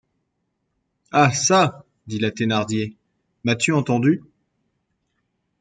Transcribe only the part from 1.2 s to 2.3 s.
çà! dit